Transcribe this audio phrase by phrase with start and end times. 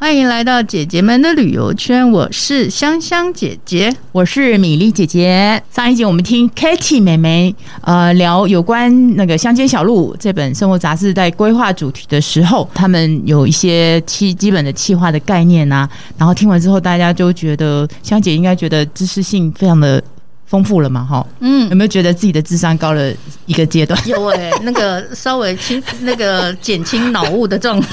[0.00, 5.62] 欢迎来到姐姐们的旅游圈，我是香香姐姐，我是米粒姐姐。
[5.70, 15.86] 上一集我们听 Katie 妹妹呃聊有关那个《乡间小路》这本生活杂志在规划主题的时候，他们有一些基基本的企划的概念啊。
[16.16, 20.02] 然后听完之后，大家就觉得香姐应该觉得知识性非常的。
[20.46, 21.04] 丰富了嘛？
[21.04, 23.12] 哈，嗯，有没有觉得自己的智商高了
[23.46, 23.96] 一个阶段？
[24.04, 27.86] 有哎、欸，那个稍微轻，那个减轻脑雾的状态。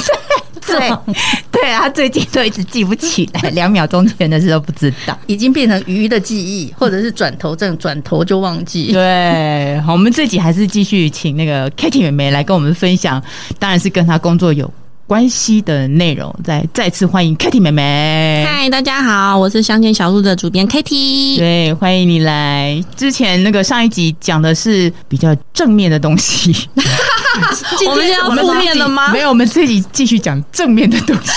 [0.67, 0.91] 对，
[1.52, 8.91] 对啊，他最近都一直记不起来， 两秒钟前的事都不知道，已经变成鱼的记忆，或者是转头症，转头就忘记。
[8.91, 13.22] 对，好，我们这集还是继续请那个 Kitty 妹妹来跟我们分享，
[13.58, 14.72] 当然是跟她工作有
[15.08, 18.45] 关系的内容，再再次欢迎 Kitty 妹妹。
[18.45, 21.38] 嗨，大家好，我是乡间小路的主编 Kitty。
[21.38, 22.84] 对，欢迎你来。
[22.95, 26.53] 之前那个上一集讲的是比较正面的东西，
[27.89, 29.11] 我们现在要负面了吗？
[29.11, 31.31] 没有，我们自己继续讲正面的东西。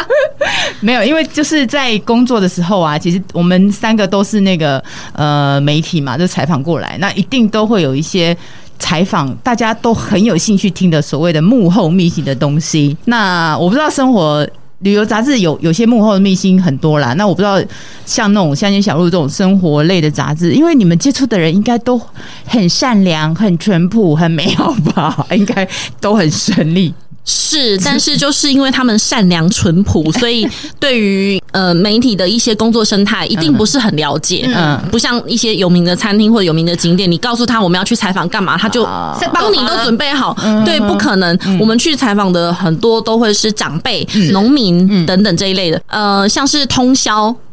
[0.80, 8.36] 没有，因为就是在工作的时候啊，其实我们三个都是那个呃媒体嘛，就采访过来，那一定都会有一些。
[8.82, 12.96] 采访大家都很有兴趣听的所谓的幕后秘辛的东西。
[13.04, 14.48] 那我不知道生活
[14.80, 17.12] 旅游杂志有有些幕后的秘辛很多啦。
[17.14, 17.62] 那我不知道
[18.04, 22.00] 像那种乡间小路这种生活类的杂志，因为你们接触的人应该都
[22.46, 25.26] 很善良、很淳朴、很美好吧？
[25.32, 25.68] 应该
[26.00, 26.94] 都很顺利。
[27.32, 30.46] 是，但是就是因为他们善良淳朴，所以
[30.80, 34.50] 对于呃媒体的一些工作生态一定不是很了解。
[34.52, 38.84] 嗯，不像一些有名的餐厅或者有名的景点，你告诉他我们要去采访干嘛，他就
[39.32, 40.36] 帮你都准备好。
[40.64, 41.38] 对，不可能。
[41.60, 45.80] 我们去采访的很多都会是长辈、农民等等这一类的。
[45.86, 46.92] 呃，像是通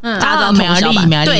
[0.03, 0.19] 霄。
[0.19, 0.91] 大家知道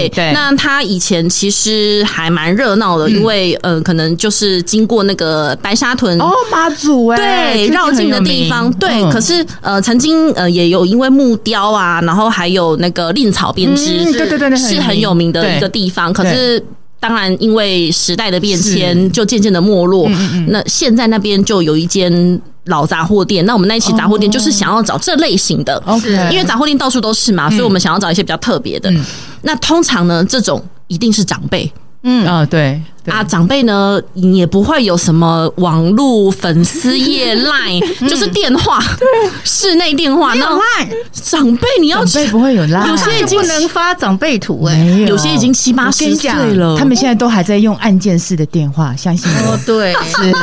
[0.09, 8.71] 对，那他以前其实还蛮热闹的，因为呃，可能就是经过那个白沙屯哦，妈祖哎，对，绕境的地方。
[8.73, 16.11] 对，可是呃，曾经呃也有因为木雕啊，然后还有那个蔺草编织，对对对，是很有名的一个地方。
[16.11, 16.61] 可是
[16.99, 20.09] 当然，因为时代的变迁，就渐渐的没落。
[20.48, 22.42] 那现在那边就有一间。
[22.67, 26.02] 老杂货店，那我们那一期杂货店就是想要找这类型的，oh.
[26.32, 28.89] 因为杂货店到处都是嘛，所以我们想要找一些比较特别的。
[28.92, 29.04] 嗯、
[29.42, 31.72] 那通常呢，这种一定是长辈。
[32.04, 32.26] 嗯。
[32.27, 33.14] 啊，对，对。
[33.14, 39.08] 啊，长辈呢也不会有什么网络粉丝页 Line， 就是电话，对，
[39.44, 40.33] 室内电话。
[40.36, 50.33] 那 Line 长辈你要长辈不会有 Line，有些已经不能发长辈图哎，有，有些已经七八十岁了，他们现在都还在用按键式的电话，相信我，哦、对，是。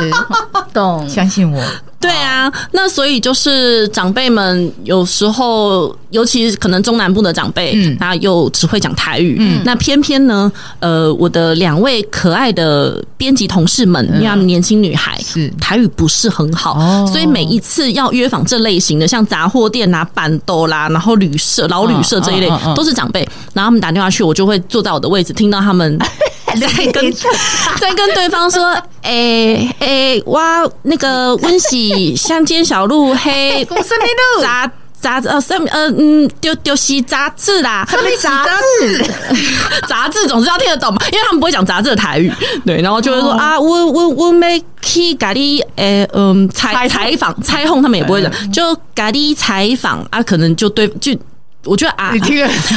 [0.73, 1.63] 懂，相信我。
[2.05, 15.51] 对啊，那所以就是长辈们有时候，尤其是可能中南部的长辈，嗯，他又只会讲台语，嗯，那偏偏呢，呃，我的两位可爱的编辑同事们，因为他们年轻女孩，是。
[15.59, 25.97] 台语不是很好，所以每一次要约访这类型的，像杂货店啊、板豆啦，然后旅社、老旅社这一类，都是长辈，然后他们打电话去，我就会坐在我的位置，听到他们。
[26.55, 27.11] 在跟
[27.79, 28.65] 在跟对方说，
[29.01, 30.39] 哎、欸、哎、欸，我
[30.83, 33.65] 那个温喜乡间小路黑
[34.41, 38.45] 杂杂呃什呃嗯丢丢西杂志啦，什么杂
[38.79, 39.05] 志？
[39.87, 42.31] 杂志总是要听得懂嘛，因为他们不会讲杂志的台语，
[42.65, 51.15] 对，然后就会说、哦、啊，我我我没去咖喱，诶嗯采采访采访，他们也不会讲，就咖喱采访啊，可能就对就。
[51.65, 52.13] 我觉得啊，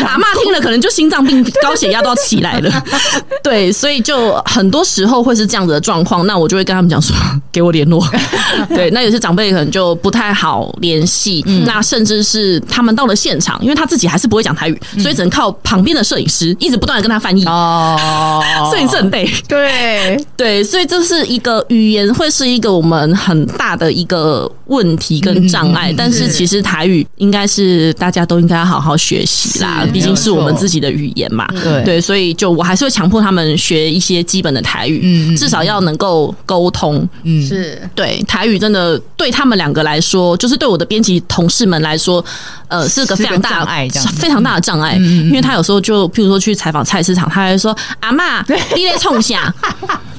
[0.06, 2.84] 阿妈听了可能就心脏病、高血压都要起来了。
[3.44, 6.26] 对，所以就很多时候会是这样子的状况。
[6.26, 7.14] 那我就会跟他们讲说，
[7.52, 8.02] 给我联络。
[8.70, 11.44] 对，那有些长辈可能就不太好联系。
[11.66, 17.44] 那甚至是他们到了现场，因为他自己还是不会讲台语，所以只能靠旁边的摄影师一直不断的跟他翻译。
[17.44, 19.30] 哦， 摄影师很累。
[19.46, 25.94] 对对，所以这是一个语言会是一个我们很大的一个问题跟障碍。
[25.96, 28.77] 但是其实台语应该是大家都应该要好。
[28.80, 31.46] 好好学习啦，毕竟是我们自己的语言嘛。
[31.62, 37.08] 对对，所以就我还是会强迫他们学一些基本的台语，嗯，至少要能够沟通。
[37.24, 42.24] 嗯，是对台语真的对他们两个来说，就是对我的编辑同事们来说，
[42.68, 44.94] 呃，是个非常大的非常大的障碍。
[44.96, 48.42] 因为他有时候就譬如说去采访菜市场，他还说：“阿嬷，
[48.76, 49.52] 你在冲啥？”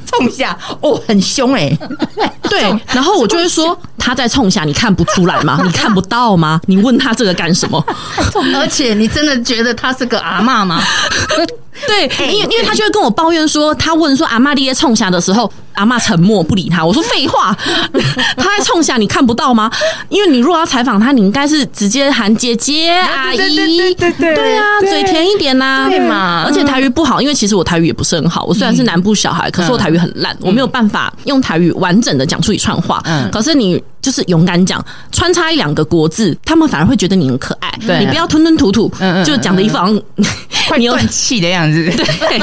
[0.09, 1.79] 冲下哦，很凶哎、欸，
[2.49, 2.61] 对，
[2.93, 5.59] 然后我就会说他在冲下，你看不出来吗？
[5.63, 6.59] 你看不到吗？
[6.67, 7.83] 你问他这个干什么？
[8.55, 10.81] 而且你真的觉得他是个阿嬷吗？
[11.87, 16.85] 对，因为因为他就会跟我抱怨说，他问说阿嬷你在冲下的时候，阿嬷沉默不理他。
[16.85, 17.55] 我说废话，
[18.37, 19.71] 他在冲下，你看不到吗？
[20.09, 26.43] 因为你如果要采访他，你应该是直接喊姐姐、阿姨，对对对对，对啊，嘴甜一点呐，对嘛。
[26.45, 28.43] 而且台语不好，因为其实我台语也不是很好。
[28.45, 33.01] 我虽然是南部小孩，可是我台语很烂，我没有办法用台语完整的讲出一串话。
[33.05, 33.81] 嗯，可是你。
[34.01, 37.53] 就是勇敢讲，穿插一两个国字，他们反而会觉得你很可
[37.99, 38.91] 你不要吞吞吐吐，
[39.25, 39.77] 就讲的一副
[40.67, 41.91] 快断气的样子。
[41.91, 42.39] 对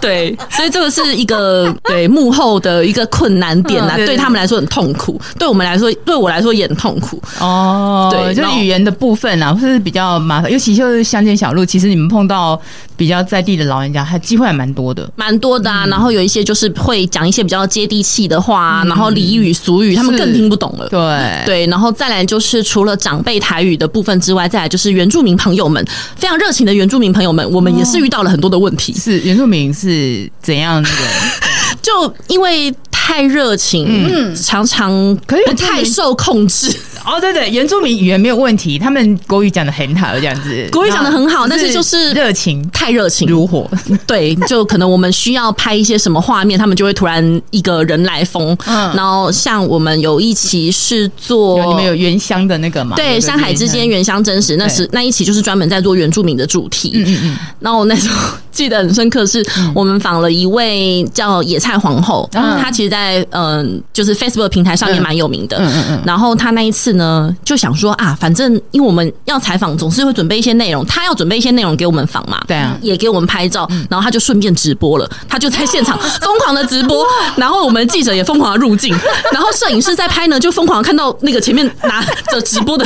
[0.00, 7.20] 对，所以这个是一个对幕后的一个困难点呐，对他们来说很痛苦，对我们来说，对我来说也很痛苦。
[7.40, 12.60] 哦，对，就是语言的部分啊，是比较麻烦，尤其就是乡间小路，其实你们碰到
[12.98, 15.86] 比较在地的老人家，他机会还蛮多的，蛮多的啊。
[15.86, 20.88] 然后有一些就是会讲一些比较接地气的话，然后俚语俗语，他们更听不懂了。
[20.88, 25.82] 对对，然后再来就是除了长辈台语的部分之外，再来就是原住民朋友们
[26.16, 28.92] 非常热情的原住民朋友们，我们也是遇到了很多的问题。
[28.94, 30.88] 是原住民是怎样的？
[31.82, 34.92] 就因为太热情，嗯，常常
[35.26, 36.74] 可以不太受控制。
[37.06, 43.66] 哦，对对，原住民语言没有问题，他们国语讲的很好，这样子，国语讲的很好，但是就是热情太热情如火。
[44.06, 48.54] 对，就可能我们需要拍一些什么画面，他们就会突然一个人来疯。
[48.66, 52.94] 嗯，然后像我们有一期是做你们有原乡的那个嘛？
[52.96, 56.90] 对，山海之间原乡真实，那是那一期就是专门在做原住民的主题。
[56.94, 57.38] 嗯嗯嗯。
[57.60, 59.40] 然后那时候记得很深刻，是
[59.72, 65.58] 我们访了一位叫野菜皇后，然后她其实，在嗯，就是 Facebook 平台上面蛮有名的。
[65.58, 66.02] 嗯嗯嗯。
[66.04, 66.88] 然后她那一次。
[66.98, 70.84] 呢，就想说啊，反正因为我们要采访，总是会准备一些内容。
[70.86, 77.06] 她要准备一些内容给我们访嘛，对啊，也给我们拍照，然后她就顺便直播了，她就在现场 疯狂的直播，
[77.36, 78.92] 然后我们记者也疯狂的入镜，
[79.32, 82.02] 然后摄影师在拍呢，就疯狂看到那个前面拿
[82.32, 82.84] 着直播的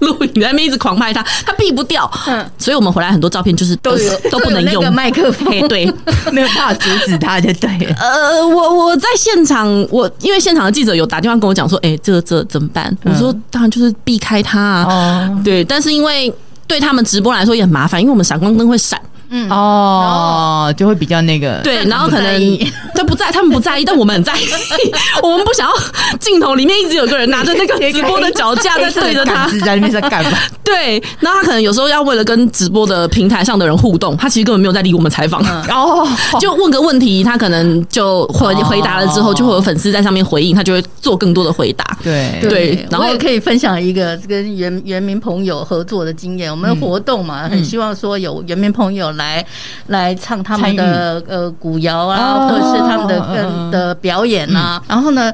[0.00, 3.90] 录影在那边一直狂拍她，她避不掉，嗯所以我们回来很多照片就是都
[4.30, 5.92] 都不能用麦克风， 对，
[6.32, 7.94] 没有办法阻止他就对了。
[8.00, 12.96] 呃，我我在现场，我因为现场的记者有打电话跟我讲说，哎，这个这怎么办？
[13.04, 13.34] 我说。
[13.50, 15.44] 当然就是避开他啊，oh.
[15.44, 16.32] 对，但是因为
[16.66, 19.00] 对他们直播来说也很麻烦，因为我们闪光灯会闪。
[19.30, 22.58] 嗯哦，就会比较那个对，然后可能
[22.94, 24.44] 他不在，他们不在意，但我们很在意。
[25.22, 25.74] 我们不想要
[26.18, 30.30] 镜头里面一直有个人拿着那个 直播的脚架在对着他，在那边在干嘛？
[30.64, 35.40] 对，然后他可能有时候要为了跟直播的平台上的人互动，他其实根本没有在理我们采访。
[35.68, 36.06] 哦，
[36.40, 41.96] 就问个问题，他可能就回回答了之后，就会有粉丝在上面回应，他就会做更多的回答。
[42.02, 46.50] 对对，然后也可以分享一个跟原原民朋友合作的经验。
[46.50, 49.12] 我们的活动嘛，很希望说有原民朋友。
[49.20, 49.44] 来
[49.88, 54.82] 来唱他们的呃古谣啊，或者是他们的呃的表演啊。
[54.88, 55.32] 然后呢，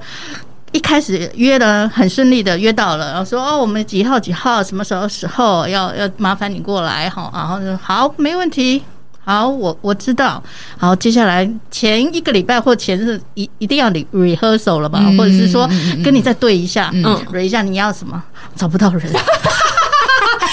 [0.72, 7.30] 一开始约了很顺利的约到了，然后说哦，我们几号几号什么时候时候要要麻烦你过来哈。
[7.32, 8.82] 然后说好，没问题。
[9.28, 10.40] 好，我我知道。
[10.78, 15.00] 好，接下来前一个礼拜或前日一一定要你 rehearsal 了吧？
[15.18, 15.68] 或者是说
[16.04, 18.22] 跟你再对一下，嗯一下你要什么？
[18.54, 19.12] 找不到人。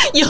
[0.13, 0.27] 有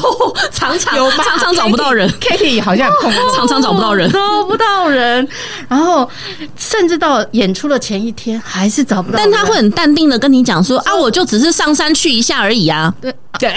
[0.51, 2.89] 常常有常常找不到人，Kitty 好像
[3.35, 5.27] 常常找不到人，找不到人。
[5.67, 6.09] 然后
[6.55, 12.93] 甚至到演出的前一天还是找不到人，但他会很淡定的跟你讲说啊，我就只是上山去一下而已啊。
[13.01, 13.53] 对对，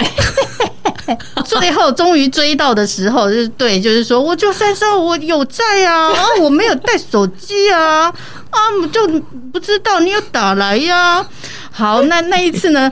[1.45, 8.11] 最后终于追到的时候，就是对，就是说我就山上我有在啊，啊我没有带手机啊，
[8.49, 8.59] 啊
[8.91, 9.07] 就
[9.53, 11.25] 不知道你有打来呀。
[11.71, 12.91] 好，那那一次呢？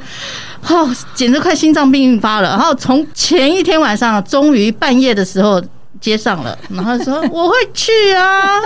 [0.67, 2.49] 哦，简直快心脏病发了。
[2.49, 5.61] 然后从前一天晚上，终于半夜的时候
[6.01, 8.59] 接上了，然后说 我会去啊。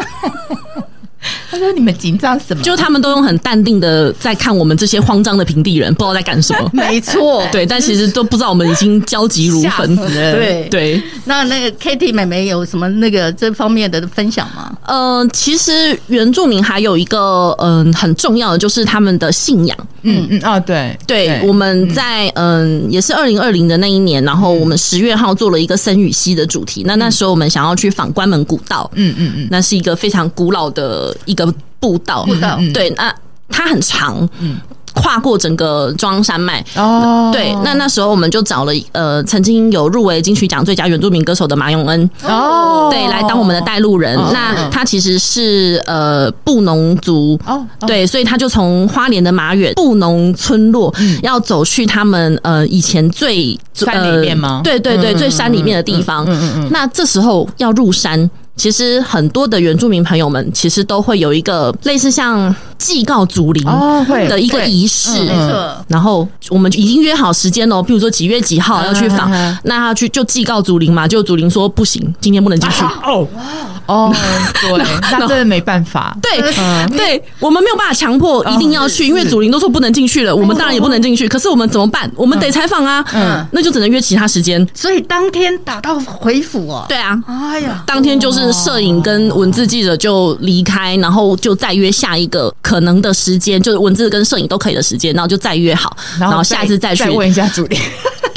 [1.52, 2.62] 他说：“你们紧张什么？
[2.64, 6.70] 就他们都用很淡定的在看我们这些慌张的平地人，不知道在干什么。
[6.74, 9.96] 没错，对，但其实都不知道我们已经焦急如焚。
[9.96, 11.02] 对对。
[11.26, 14.72] 那那个 Kitty 妹妹有什么那个这方面的分享吗？
[14.86, 19.78] 呃，其实原住民还有一个嗯很重要的，就是他们的信仰。
[20.04, 26.84] 嗯嗯啊，对对，我们在嗯也是二零二零的那一年，然后我们十月号做了一个森雨溪的主题。
[26.86, 28.90] 那那时候我们想要去访关门古道。
[28.94, 31.09] 嗯嗯嗯，那是一个非常古老的。
[31.26, 32.60] 一个步道，步道。
[32.74, 33.14] 对，那
[33.50, 34.58] 它很长，嗯，
[34.94, 36.64] 跨过整个中央山脉。
[36.76, 37.30] 哦。
[37.34, 42.10] 对，那那时候我们就找了呃，曾经有入围金曲奖最佳原住民歌手的马永恩。
[42.24, 44.16] 哦，对，来当我们的带路人。
[44.34, 47.40] 那他其实是呃布农族。
[47.46, 54.62] 哦，对，所以他就从花莲的马远布农村落要走去他们呃以前最山里面吗？
[54.64, 56.26] 对对对，最山里面的地方。
[56.28, 58.30] 嗯嗯，那这时候要入山。
[58.60, 63.64] 其实很多的原住民朋友们，其实都会有一个类似像祭告祖灵
[64.28, 65.86] 的一个仪式，没错。
[65.88, 69.32] 然后我们已经约好时间了，比如说几月几号要去访，
[69.64, 72.84] 那他去就祭告祖灵嘛，就祖灵说不行，今天不能进去。
[73.04, 73.26] 哦
[73.86, 74.14] 哦，
[74.62, 76.16] 对， 那真的没办法。
[76.22, 76.40] 对
[76.96, 81.28] 对，我们没有办法强迫一定要去，因为祖灵都说不能进去了，我们当然也不能进去。
[81.28, 82.12] 可是我们怎么办？
[82.16, 84.68] 我们得采访啊，嗯，那就只能约其他时间。
[84.74, 86.86] 所以当天打道回府哦。
[86.90, 88.49] 对啊，哎呀，当天就是。
[88.50, 97.80] 就是摄影跟文字记者就离开，然后就再约下一个可能的时间，就是文字跟摄影都可以的时间，然后就再约好，然后下一次再去再问一下主编。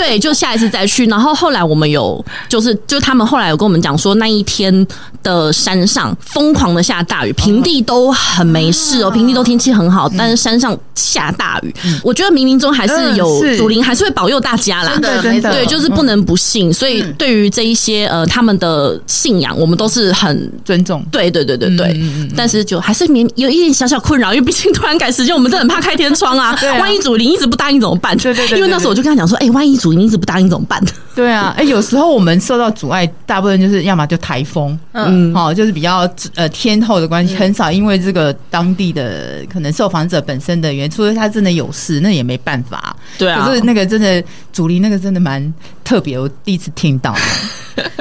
[0.02, 1.06] 对，就下一次再去。
[1.06, 4.84] 然后后来我们有，就是就他们后来有跟我们讲说，那一天
[5.22, 11.72] 的山上疯狂的下大雨，平地都很没事哦，平地都天气很好，但是山上下大雨。
[12.02, 14.98] 我觉得冥冥中还是有祖灵还是会保佑大家啦。
[15.00, 16.72] 对对对，就是不能不信。
[16.72, 21.00] 所以对于这一些呃他们的信仰，我们都是很尊重。
[21.12, 22.00] 对对对对对。
[22.36, 26.58] 但是就还是免有一点小小困扰，因为毕竟突然改时间，我们真的很怕开天窗啊。
[26.80, 28.16] 万一祖灵一直不答应怎么办？
[28.16, 28.58] 对对对。
[28.58, 29.91] 因为那时候我就跟他讲说，哎，万一祖。
[29.92, 30.82] 你一直不答应怎么办？
[31.14, 42.96] 对啊， 哎、欸，有时候我们受到阻碍，大部分就是要么就台风，嗯，好，就是比较呃天候的关系，很少因为这个当地的可能受访者本身的原因，除非他真的有事，那也没办法。
[43.18, 44.22] 对啊，可是那个真的
[44.52, 45.52] 主力，那个真的蛮
[45.84, 47.14] 特别，我第一次听到，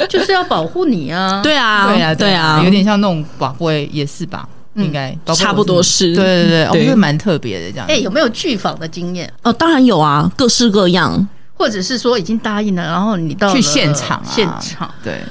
[0.09, 1.41] 就是要保护你啊。
[1.43, 4.47] 对啊，对啊，对啊，有点像那种保卫也是吧？
[4.75, 6.15] 应该差不多是。
[6.15, 7.85] 对对对，我觉得蛮特别的这样。
[7.89, 9.29] 哎，有没有拒访的经验？
[9.43, 11.27] 哦，当然有啊，各式各样。
[11.61, 15.21] 或者是说已经答应了，然后你到去现场，现场对。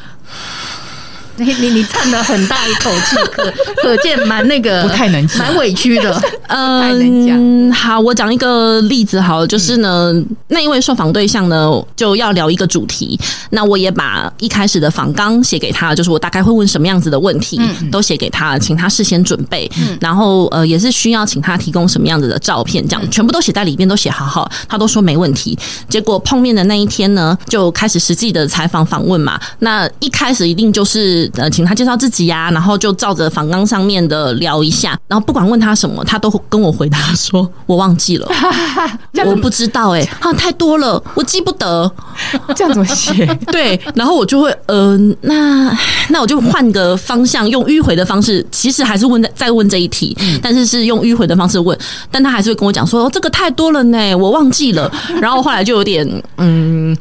[1.40, 3.50] 你你你叹了很大一口气，可
[3.82, 6.22] 可见蛮那个不太能讲，蛮委屈的。
[6.48, 13.18] 嗯，好，我讲一个例子，好了，就是呢，嗯、那一位受访对象呢就要聊一个主题，
[13.50, 25.58] 那我也把一开始的访纲写给他，就是我大概会问什么样子的问题，嗯、都写给他，请他事先准备，嗯、然后呃也是需要请他提供什么样子的照片，这样全部都写在里面，都写好好，他都说没问题。
[25.88, 31.29] 结果碰面的那一天呢，就开始实际的采访访问嘛，那一开始一定就是。
[31.34, 38.28] 呃，请他介绍自己呀、啊，然后就照着访纲上面的聊一下，然后不管问他什么，他都跟我回答说：“我忘记了，
[39.26, 41.90] 我不知道、欸，哎， 啊，太多了，我记不得。
[42.54, 43.26] ”这样怎么写？
[43.50, 45.76] 对，然后我就会，呃，那
[46.08, 51.76] 那我就换个方向，用迂回的方式，其实还是问再问这一题，但是是用迂回的方式问，
[52.10, 56.96] 但他还是会跟我讲说：“哦，这个太多了呢，我忘记了。”然后后来就有点，嗯。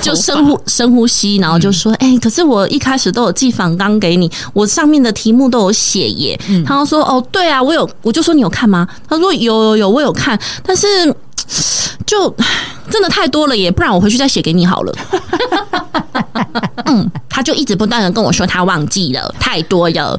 [0.00, 6.38] 就深呼深呼吸，然后就说：“哎、欸，可是我一开始都有寄访纲给你，我上面的题目都有写耶。
[6.48, 10.86] 嗯”他说：“哦，对啊，我有。”我就说：“你有看吗？”他说：“有有有，我有看，但是
[12.06, 12.34] 就
[12.90, 14.92] 真的太多了耶，不然我回去再写给你好了。”
[16.86, 20.18] 嗯，他就一直不断的跟我说他忘记了太多了，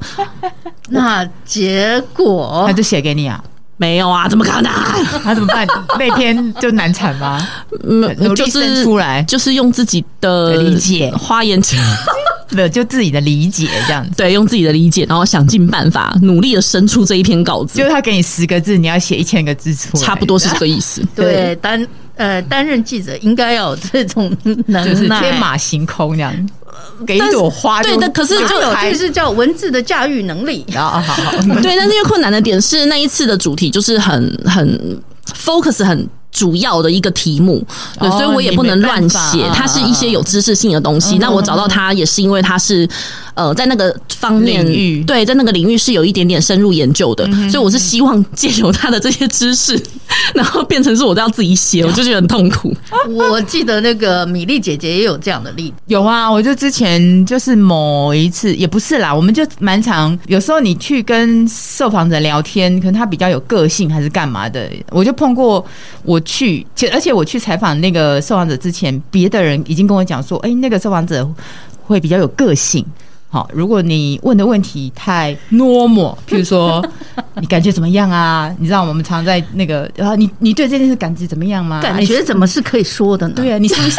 [0.89, 3.43] 那结果他就写给你啊。
[3.79, 4.71] 没有啊，怎么可能？
[5.23, 5.65] 他怎么办？
[5.97, 7.47] 那天就难产吗？
[7.83, 11.77] 嗯，就是出来，就是用自己的理解花言 巧
[12.57, 14.11] 语，就自己的理解这样子。
[14.17, 17.77] 对，用自己的理解，然后想尽办法，努力的生出这一篇稿子。
[17.77, 21.01] 就是他给你十个字，你要写一千个字出来，差不多是这个意思。
[21.15, 21.87] 对，担
[22.19, 26.49] 呃担任记者应该要有这种能耐，就是天马行空这样。
[27.05, 30.63] 给一朵花，对的，可是就有就是叫文字的驾驭能力。
[30.75, 31.31] 啊好好，
[31.63, 35.01] 对，但是因为困难的点是那一次的主题就是很很
[35.35, 36.07] focus 很。
[36.31, 37.65] 主要的一个题目，
[37.99, 39.43] 对，所以我也不能乱写。
[39.53, 41.17] 它是一些有知识性的东西。
[41.17, 42.87] 那我找到它也是因为它是
[43.33, 44.63] 呃，在那个方面，
[45.05, 47.25] 对，在那个领域是有一点点深入研究的。
[47.49, 49.81] 所以我是希望借由他的这些知识，
[50.35, 52.75] 然后变成是我都要自己写， 我就觉得很痛苦。
[53.09, 55.75] 我记得那个米粒姐姐也有这样的例子。
[55.87, 65.65] 有啊，我就之前就是某一次也不是啦，我们就蛮常有时候你去跟受访者聊天，可能他比较有个性还是干嘛的，我就碰过
[66.03, 66.18] 我。
[66.21, 71.27] 去，而且我去采访那个受访者之前，别的人已经跟我讲说，哎，那个受访者
[71.83, 72.85] 会比较有个性。
[73.31, 76.83] 好，如果你问的问题太 normal，譬如说
[77.39, 78.51] 你感觉怎么样啊？
[78.57, 81.79] 你知道我们常在那个，然后你你对这件事感觉怎么样吗？
[81.81, 83.33] 感觉怎么是可以说的呢？
[83.35, 83.97] 对啊，你伤心，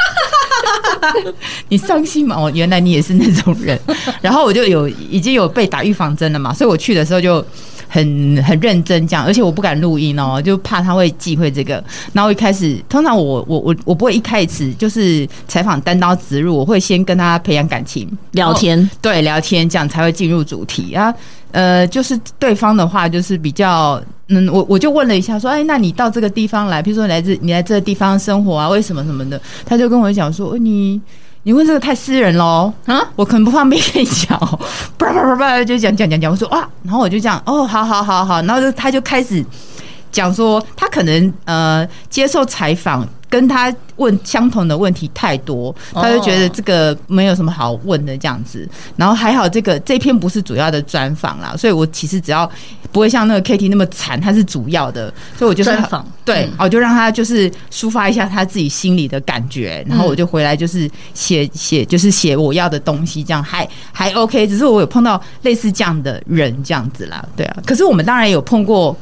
[1.69, 2.37] 你伤心吗？
[2.39, 3.79] 哦，原来你也是那种人。
[4.21, 7.45] 然后我就有已经有被打预防针了嘛，所以我去的时候就。
[7.91, 11.83] 很很认真这样，而且我不敢录音哦，就怕他会忌讳这个。
[12.13, 21.13] 然后一开始，通常我我我我不会一开始就是采访单刀直入，我会先跟他培养感情，聊天，对，聊天这样才会进入主题啊。
[21.51, 29.41] 呃，就是对方的话就是比较，嗯，我我就问了一下，说，哎，那你到这个地方来，比如说来自你来这个地方生活啊，为什么什么的？
[29.67, 31.01] 他就跟我讲说，你。
[31.43, 33.01] 你问这个太私人喽啊！
[33.17, 34.39] 我可能不方便跟你讲，
[34.99, 36.31] 叭叭叭叭就讲讲讲讲。
[36.31, 39.43] 我说哇，然后我就这样哦，好好好好，然后就他就开始
[40.13, 48.69] 讲说，他可能呃接受采访跟他问相同的问题太多，他就觉得这个没有什么好问的这样子。
[48.97, 52.51] 然后还好这个这篇不是主要的专访啦，所以我其实只要
[52.91, 64.47] 不会像那个 Katie 那么惨，他是主要的，所以我就专访对，我就让他就是抒发一下他自己心里的感觉，然后我就回来就是写写就是写我要的东西，这样还还 OK。
[64.49, 67.57] 只是我有碰到类似这样的人这样子啦，对啊。
[67.65, 68.97] 可是我们当然有碰过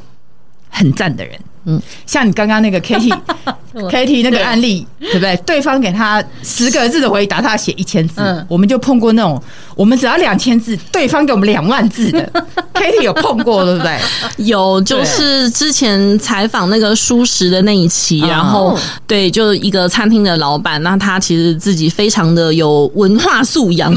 [0.68, 1.38] 很赞的人。
[1.64, 2.80] 嗯，像你刚刚那个
[3.90, 5.36] Katie，Katie 那个案例，对不对？
[5.46, 8.14] 对方给他十个字的回答，他写一千字。
[8.18, 9.40] 嗯，我们就碰过那种，
[9.74, 12.30] 我们只要两千字，对方给我们两万字的。
[12.74, 13.98] Katie 有碰过，对不对？
[14.46, 23.92] 有，就是之前采访那个舒食的那一期，然后对，就一个餐厅的老板，那他其实自己非常的有文化素养，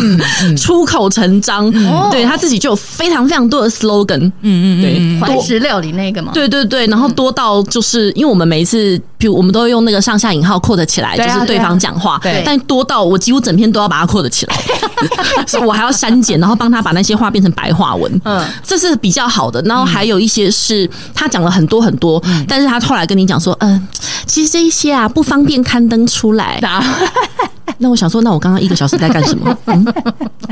[0.57, 1.71] 出口成章，
[2.09, 4.31] 对他自己就有非常非常多的 slogan。
[4.41, 7.61] 嗯嗯，对，怀石料理那个嘛，对对对，然后多到。
[7.63, 14.55] 就是因为我们每一次，比如我们都用那个上下引号 quote 起来，就是对方讲话，对，但多到我几乎整篇都要把它 quote 起来，
[15.45, 19.61] 所以我还要删减，然后帮他把那些话变成白话文，嗯，这是比较好的。
[19.61, 23.87] 然后还有一些是他讲了很多很多，但是他后来跟你讲说，嗯，
[24.25, 26.59] 其实这一些啊不方便刊登出来。
[27.77, 29.57] 那我想说，那我刚刚一个小时在干什么？
[29.67, 29.85] 嗯，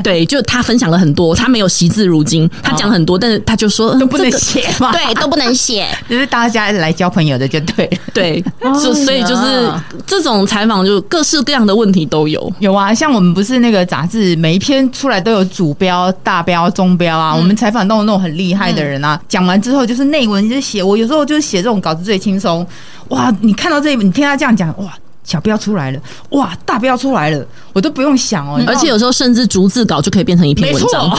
[0.02, 8.44] 对，就他分享了很多，他没有惜字如金，他讲很多，但是他就说都不能写嘛， 对，都不能写，就是大家来交朋友的就对，对，
[8.82, 9.70] 就所以就是
[10.06, 22.66] 这种采访，就各式各样的问题都有，有啊，像我们不是那个杂志，每一篇出来都有主标、大标、中标啊，我们采访到那种很厉害的人啊，讲完之后就是内文就写，我有时候就是写这种稿子最轻松，
[23.08, 24.92] 哇，你看到这一，你听他这样讲，哇。
[25.30, 26.52] 小标出来了，哇！
[26.66, 28.60] 大标出来了，我都不用想哦。
[28.66, 31.16] 而且有时候甚至逐字稿就可以变成一篇文章。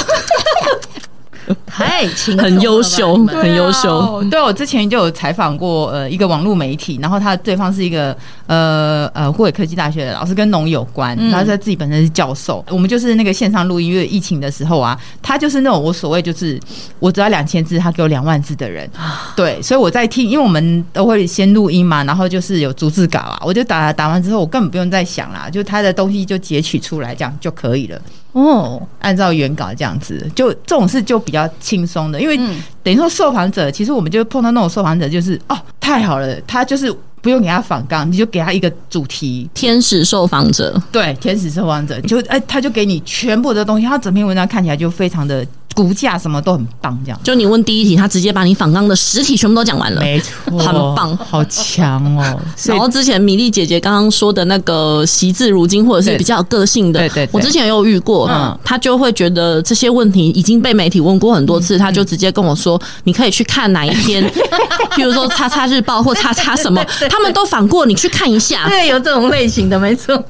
[1.66, 2.06] 太
[2.38, 4.24] 很优秀，很优秀。
[4.30, 8.16] 对，我之前就有采访过呃一个网络媒体，然后他对方是一个
[8.48, 12.64] 呃呃湖北科技大学的老师，跟农有关，他他自己本身是教授。
[12.70, 16.60] 我们就是那个线上录音，因为疫情的时候啊，他就是那种我所谓就是
[17.00, 18.90] 我只要两千字，他给我两万字的人。
[19.36, 28.00] 对，所以我在听，因为我们都会先录音嘛，然后就是有逐字稿啊，我就打打完之后，我根本不用再想啦，就他的东西就截取出来，这样就可以了。
[28.34, 32.38] 哦，按照原稿这样子，就这种事就比较轻松的，因为
[32.84, 45.46] 等于说受访者，其实我们就碰到那种受访者，就是哦，太好了，他就是不用给他反纲，你就给他一个主题，天使受访者，对，天使受访者，就哎，他就给你全部的东西，他整篇文章看起来就非常的。
[45.74, 47.20] 骨架什么都很棒，这样。
[47.24, 52.40] 就你问第一题，他直接把你访纲的实体全部都讲完了，没错，很棒，好强哦。
[52.66, 64.24] 然后之前米粒姐姐刚刚说的那个惜字如金，或者是比较有个性的，对对，我之前也有遇过，嗯，他就会觉得这些问题已经被媒体问过很多次，他就直接跟我说，你可以去看哪一篇，
[64.96, 68.68] 比如说叉叉日报或叉叉什么， 他们都访过，你去看一下。
[68.68, 70.24] 对，有这种类型的，没错，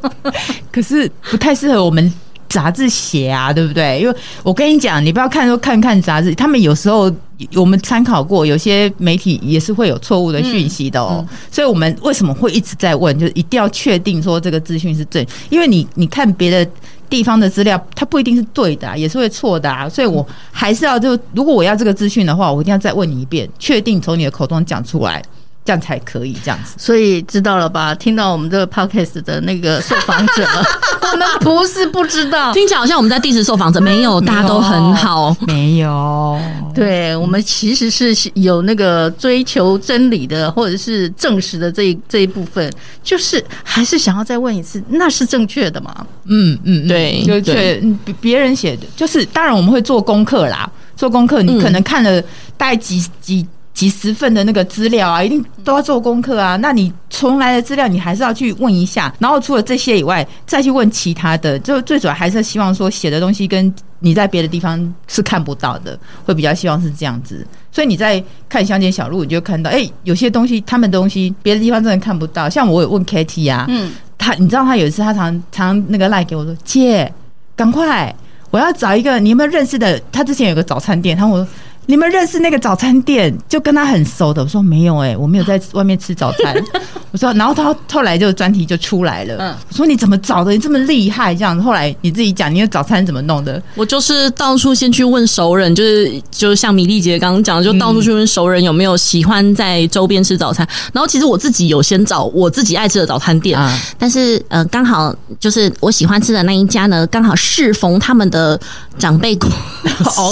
[0.72, 2.14] 可是不太适合我们。
[2.52, 4.00] 杂志写啊，对不对？
[4.02, 7.12] 因为我跟你讲，你不要看说看看杂志，他们有时候
[7.56, 11.26] 我们参考过，有些媒体也是会有错误的讯息的哦。
[11.50, 13.18] 所以我们为什么会一直在问？
[13.18, 16.70] 就是一定要确定说这个资讯是对，因为你你看别的
[17.10, 19.88] 地方的资料，它不一定是对的，也是会错的啊。
[19.88, 25.24] 所以我还是要就如果我要这个资讯的话，我一定要再问你一遍，确定从你的口中讲出来。
[25.64, 27.94] 这样才可以这样子，所以知道了吧？
[27.94, 30.48] 听到我们这个 podcast 的那个受访者，
[31.12, 36.40] 我们不是不知道，听起来好像我们在 diss 受访者，没有，大家都很好，没有。
[36.74, 42.72] 对，我们其实是有那个追求真理的，或者是证实的这一这一部分，
[43.04, 45.94] 就是还是想要再问一次，那是正确的吗？
[46.26, 47.80] 嗯嗯，对，就确，
[48.20, 52.20] 别人写的，就是当然我们会做功课啦，做功课，你可能看了
[52.58, 53.46] 大概几几。
[53.82, 56.56] 几十份的那个资料啊，一定都要做功课啊。
[56.58, 59.12] 那你重来的资料，你还是要去问一下。
[59.18, 61.58] 然后除了这些以外，再去问其他的。
[61.58, 67.44] 就最主要还是希望说写的东西跟你在别的地方是看不到的，会比较希望是这样子。
[67.72, 72.48] 所以你在看乡间小路，你就看到，哎、欸，有些东西他们东西别的地方真的看不到。
[72.48, 77.12] 像我有问 Katie 啊，嗯，他你知道他有一次他常常那个赖给我说，姐，
[77.56, 78.16] 赶快，
[78.52, 80.00] 我要找一个你有没有认识的？
[80.12, 81.48] 他之前有个早餐店，他我说。
[81.88, 84.42] 你们认识那个早餐店，就跟他很熟的。
[84.44, 86.56] 我说没有哎、欸，我没有在外面吃早餐。
[87.12, 89.36] 我说，然后他后来就专题就出来了。
[89.40, 90.52] 嗯，我说你怎么找的？
[90.52, 91.62] 你这么厉害，这样子。
[91.62, 93.62] 后来你自己讲，你的早餐怎么弄的？
[93.76, 100.66] 我就是到处先去问熟人，就是就像米粒姐刚刚讲的，就到处去问熟人有没有喜欢在周边吃早餐。
[100.94, 108.58] 然后其实我自己有先找我自己爱吃的早餐店，嗯、但是呃，刚好就是我喜欢吃的那一家呢，刚好适逢他们的
[108.98, 109.50] 长辈过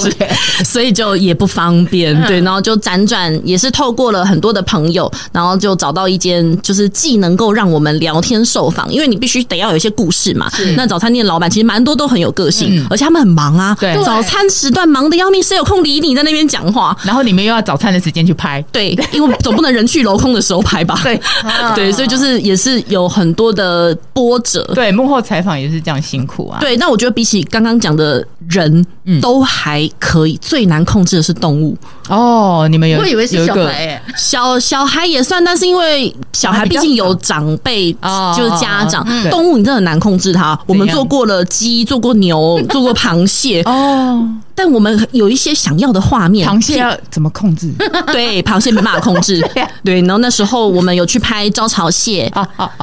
[0.03, 0.13] 世，
[0.63, 1.38] 所以就也。
[1.39, 10.51] 不方便，对，然后就辗转也是透过了很多的朋友，然后就找到一间就是既能够让我们聊天受访，因为你必须得要有一些故事嘛。
[10.75, 16.95] 那早餐店老板其实蛮多都很有个性，而且他们很忙啊，对，早餐时段忙得要命，谁有空理你在那边讲话？
[17.05, 20.99] 然后你们又要早餐的时间去拍，对，因为总不能人去楼空的时候拍吧？
[21.01, 21.17] 对，
[21.73, 26.59] 对，所以就是也是有很多的波折，对，幕后采访也是这样辛苦啊。
[26.59, 28.85] 对，那我觉得比起刚刚讲的人，
[29.21, 31.77] 都还可以，最难控制的是动物。
[32.09, 32.99] 哦，你们有？
[32.99, 37.93] 我以为是小孩，小小孩也算，但是因为小孩毕竟有长辈，
[38.35, 39.05] 就是家长。
[39.29, 40.59] 动物你真的很难控制它。
[40.65, 43.61] 我们做过了鸡，做过牛， 做过螃蟹。
[43.63, 47.71] 哦，但我们有一些想要的画面，螃蟹要怎么控制？
[48.11, 49.39] 对，螃蟹没办法控制。
[49.85, 52.31] 对，然后那时候我们有去拍招潮蟹，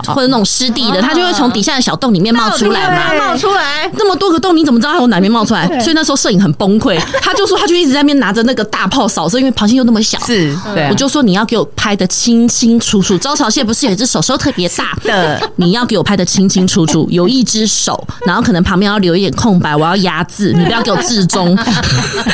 [0.06, 3.90] 或者那种湿地的，它就会从底下的小洞里面冒出来嘛，冒出来。
[3.94, 5.66] 那么多个洞，你怎么知道它从哪边冒出来？
[5.80, 9.06] 所以那时候摄影很崩溃， 他就说他就一直在那边拿着那个大炮。
[9.06, 13.16] 扫射，因为螃蟹又那么小，是，对，我就说你要给我拍的清清楚楚。
[13.18, 21.56] 招潮蟹不是有一只手手特别大的，你要给我拍的清清楚楚，有一只手，然后可能旁边要留一点空白，我要压字，你不要给我字中，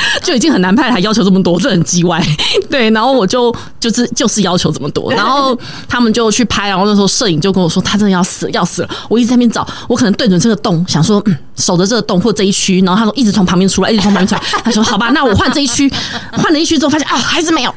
[0.23, 2.23] 就已经很难拍了，还要求这么多，这很叽歪。
[2.71, 15.91] 对，然后我就就是就是要求这么多， 然后他们就去拍，然后那时候摄影就跟我说，他真的要死要死了，我一直在那边找，我可能对准这个洞，想说嗯，守着这个洞或这一区，然后他说一直从旁边出来，一直从旁边出来，他说好吧，那我换这一区，
[16.33, 16.73] 换了一区。
[16.83, 17.75] 之后发现啊，还是没有。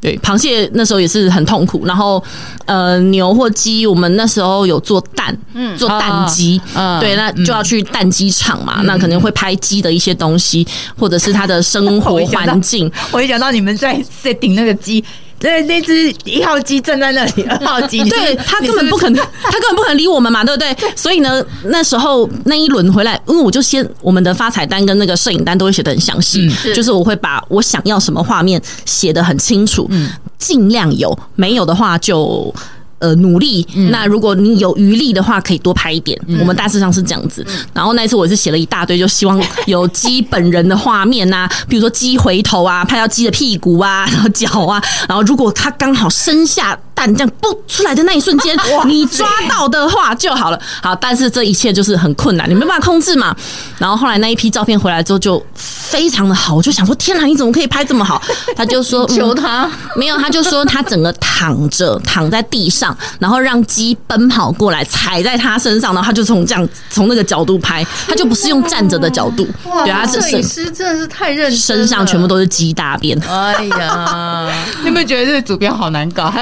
[0.00, 1.84] 对，螃蟹那时候也是很痛苦。
[1.86, 2.22] 然后，
[2.66, 10.66] 呃，牛或鸡，我们那时候有做蛋，嗯，做蛋鸡，嗯，对，那就要去蛋鸡场嘛，那可能会拍鸡的一些东西，
[10.98, 12.90] 或者是它的生 活环境。
[13.10, 15.04] 我一想到你们在在顶那个鸡。
[15.38, 20.76] 对，那只一号机站在那里，二号机，对 他根本不可能，他根本不可能理我们嘛，对不对？
[20.96, 32.54] 所以呢，那时候那一轮回来，因为我就先我们的发财单跟那个摄影单都会写的很详细，嗯、就是我会把我想要什么画面写得很清楚，嗯，尽量有，没有的话就。
[32.98, 33.66] 呃，努力。
[33.90, 36.18] 那如果你有余力的话，可以多拍一点。
[36.40, 37.46] 我们大致上是这样子。
[37.72, 44.82] 然后那一次我是写了一大堆，就希望有 鸡本人的画面呐，比如说鸡回头啊，拍到鸡的屁股啊，然后脚啊。
[45.08, 50.60] 然后如果它刚好生下蛋这样不出来的那一瞬间， 你抓到的话就好了。
[50.82, 53.34] 好，但是这一切就是很困难，你没办法控制嘛。
[53.78, 58.20] 然后后来那一批照片回来之后就非常的好，我就想说，天哪，你怎么可以拍这么好？
[58.56, 62.96] 他就说求他没有，他就说他整个躺着躺在地上。
[63.20, 69.46] 然后让鸡奔跑过来，踩在他身上，然后他就从这样从那个角度拍，他就不是用站着的角度。
[69.64, 73.18] 哇，对啊，摄影师真的是太认真，身上全部都是鸡大便。
[73.28, 74.50] 哎呀，
[74.82, 76.32] 你有没有觉得这个主编好难搞？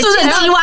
[0.00, 0.60] 对，就是很鸡歪。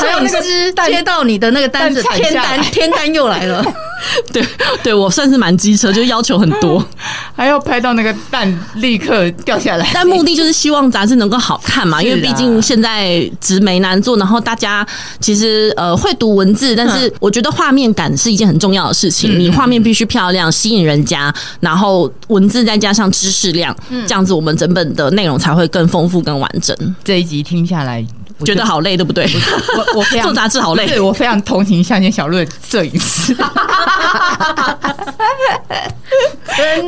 [0.00, 3.64] 摄影师接到你的那个单子，天单天单又来了。
[4.32, 4.44] 对，
[4.82, 6.84] 对我算是蛮机车，就要求很多，
[7.34, 9.90] 还要拍到那个蛋立刻掉下来。
[9.92, 14.86] 但目的就是希望杂志能够好看嘛，因为毕竟现在直媒难做，然后大家。
[15.20, 19.38] 其实呃会读文字，但是我觉得画面感是一件很重要的事情。
[19.38, 26.94] 你画面必须漂亮，吸引人家，然后文字再加上知识量，这样子我们整本的内容才会更丰富、更完整。
[27.02, 28.06] 这一集听下来，
[28.44, 29.28] 觉得好累，对不对？
[29.76, 33.36] 我我非常 做杂志好累，对我非常同情向前小路的摄影师，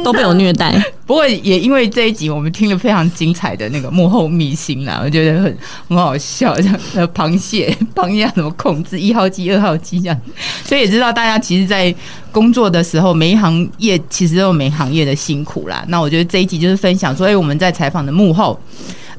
[0.04, 0.72] 都被我虐待。
[1.06, 5.58] 不过也因为这一集，我们听了非常精彩的那个幕后秘辛啦，我觉得很
[5.88, 10.16] 很好笑，像呃螃蟹，螃蟹要怎么控制一号机、二号机这样，
[10.64, 11.92] 所以也知道大家其实，在
[12.30, 15.84] 工作的时候，每一行业其实都有每一行业的辛苦啦。
[15.88, 18.58] 那我觉得这一集就是分享说，哎，我们在采访的幕后。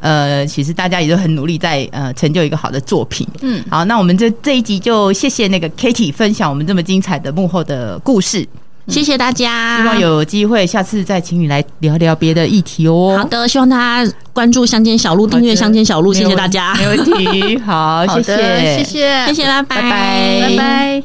[0.02, 3.26] 呃，其实大家也都很努力在呃成就一个好的作品。
[3.42, 8.46] 嗯，好，那我们这这一集就谢谢那个 Katie 分享我们这么精彩的幕后的故事，
[8.88, 9.78] 谢谢大家。
[9.78, 13.16] 希望有机会下次再请你来聊聊别的议题哦。
[13.18, 16.74] 好的，希望大家关注乡间小路，订阅乡间小路，谢谢大家。
[16.76, 20.92] 没问题，好，谢谢，谢谢，谢谢，拜拜，拜拜，拜拜。